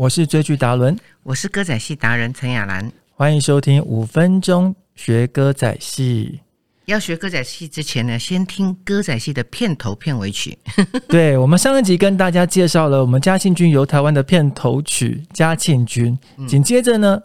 [0.00, 2.90] 我是追剧达伦，我是歌仔戏达人陈雅兰。
[3.12, 6.40] 欢迎收听五分钟学歌仔戏。
[6.86, 10.56] 要学歌仔戏之前呢，先听歌仔戏的片头片尾曲。
[11.06, 17.20] 对我们上一集跟大家介绍了我们嘉庆君游台湾的片头曲《嘉庆君》，紧接着呢，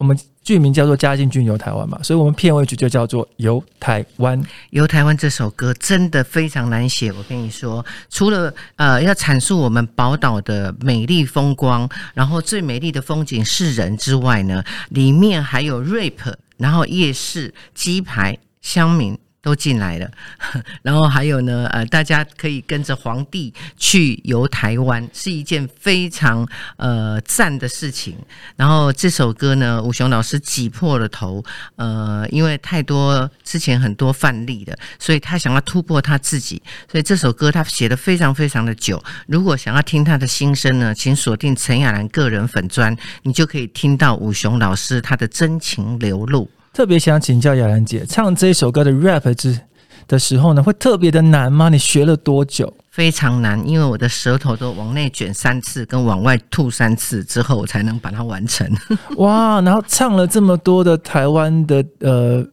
[0.00, 4.42] 我们剧名叫做《嘉靖君游台湾》嘛，所以我们片尾曲就叫做《游台湾》。
[4.70, 18.38] 游台湾这首歌真的非常难写，我跟你说，除了呃要阐述我们宝岛的美丽风光，然后最美丽的风景是人之外呢，里面还有 rap，然后夜市鸡排。
[18.62, 20.10] 乡民都进来了，
[20.82, 28.16] 然后还有呢，呃，大家可以跟着皇帝去游台湾，是一件非常呃赞的事情。
[28.56, 31.42] 然后这首歌呢，武雄老师挤破了头，
[31.76, 39.02] 呃，因为太多之前很多范例的，所以他想要突破他自己，所以这首歌他写的非常非常的久。
[39.26, 46.50] 如果想要听他的心声呢，请锁定陈雅兰个人粉砖，你就可以听到武雄老师他的真情流露。
[46.72, 49.58] 特别想请教雅兰姐，唱这首歌的 rap 之
[50.06, 51.68] 的时候呢，会特别的难吗？
[51.68, 52.72] 你学了多久？
[52.90, 58.68] 非常难，因为我的舌头都往内卷三次，跟往外吐三次之后，我才能把它完成。
[59.18, 59.60] 哇！
[59.62, 62.44] 然后唱了这么多的台湾的呃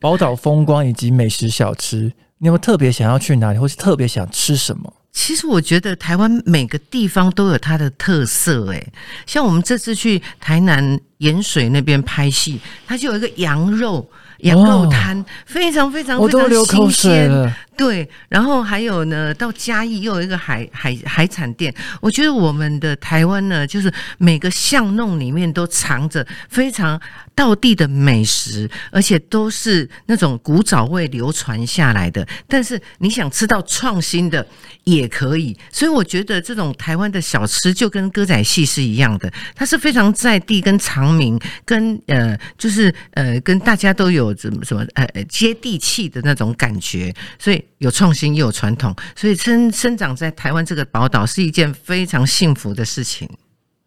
[0.00, 4.92] 宝岛风光以及美食小吃，你有没有特别想要去哪里，或是特别想吃什么？
[5.12, 8.92] 其实我觉得台湾每个地方都有它的特色，诶，
[9.26, 17.54] 像我们这次去台南盐水那边拍戏，它就有一个羊肉羊肉摊，非常非常非常新鲜。
[17.76, 21.74] 对，然后还有呢，到嘉义又有一个海海海产店。
[22.00, 27.00] 我觉得我们的台湾呢，就是每个巷弄里面都藏着非常
[27.34, 32.24] 道地的美食，而且都是那种古早味流传下来的。
[32.46, 34.46] 但是你想吃到创新的
[34.84, 47.62] 也可以，所以我觉得这种台湾的小吃就跟歌仔戏是一样的，它是非常在地、跟长明、跟呃，就是呃，跟大家都有怎么什么呃接地气的那种感觉，所以。
[47.78, 53.28] 有创新又有传统，所以生生长在台湾这个宝岛是一件非常幸福的事情。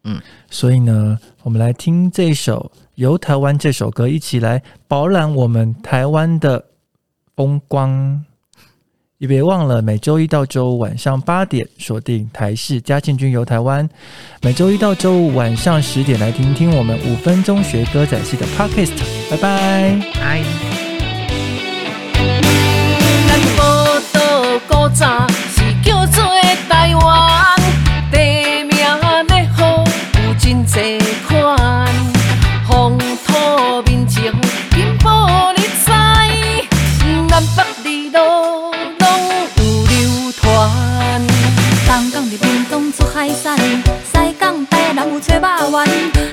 [0.04, 6.64] 嗯，所以呢，我们来听这首《游台湾》这首歌，一起来饱览我们台湾的
[7.34, 8.24] 风光。
[9.18, 13.88] 也别忘了每周一到周五晚上八点锁定台视嘉庆君游台湾，
[14.42, 18.92] 每周一到周五晚上十点来听听我们五分钟学歌仔戏的 Podcast。
[19.28, 20.42] 拜拜，拜。
[43.28, 45.86] 海产，西港台人有吹肉丸，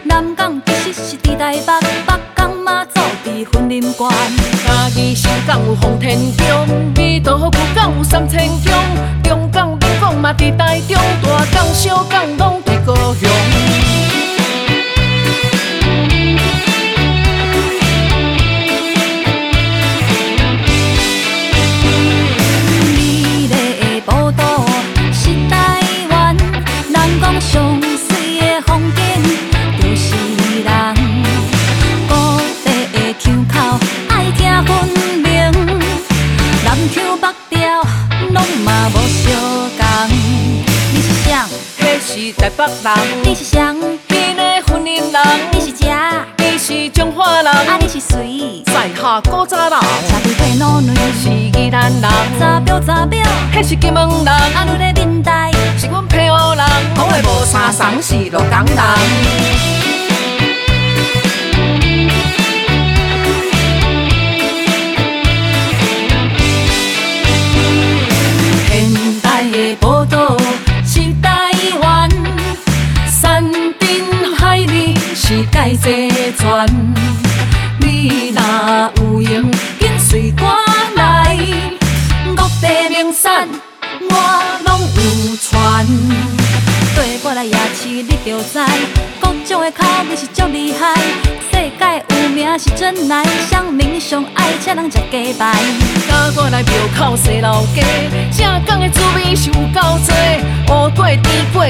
[0.06, 4.10] 南港其实是伫台北，北港嘛祖伫婚林关，
[4.66, 6.94] 嘉义新港有洪天宫。
[7.98, 8.74] 有三千强，
[9.24, 12.62] 中港、闽港嘛伫台中，大港、小港拢
[42.56, 42.94] 北人。
[43.24, 43.60] 你是谁？
[44.08, 45.22] 边的婚姻人。
[45.52, 45.94] 你是谁？
[46.38, 47.52] 你是中华人。
[47.52, 48.64] 啊，你是谁？
[48.66, 49.72] 在下古早人。
[49.72, 52.10] 车头配奴女是宜兰人。
[52.40, 53.22] 查表查表，
[53.54, 54.28] 迄是金门人。
[54.28, 56.66] 啊，你咧面台是阮配偶人。
[56.96, 59.85] 讲的无相同是洛港人。
[77.80, 78.42] 你若
[78.96, 80.44] 有闲，紧随我
[80.96, 81.38] 来。
[82.28, 83.48] 五地名产
[84.10, 84.14] 我
[84.66, 85.86] 拢有传，
[86.96, 88.60] 对我来夜市你着知，
[89.20, 90.96] 各种的口味是足厉害。
[91.52, 95.54] 世界有名是真来，乡民上爱请人食鸡排。
[96.08, 97.84] 甲我来庙口西老街，
[98.38, 100.16] 正港的滋味是有够多。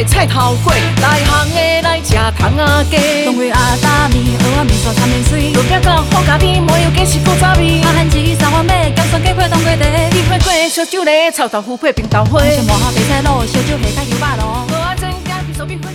[0.03, 3.25] 菜头粿，内行的来吃糖仔鸡。
[3.25, 5.53] 冬瓜阿达面，蚵仔面线掺面水。
[5.53, 7.81] 路边到好咖啡，麻油鸡是古早味。
[7.83, 10.09] 阿汉鸡、三碗面，姜蒜鸡配冬瓜茶。
[10.09, 12.41] 甜花粿、烧酒螺，臭豆腐配冰豆花。
[12.67, 14.67] 麻花白菜卤，烧酒下加油肉咯。
[14.69, 15.94] 蚵仔煎加比手比。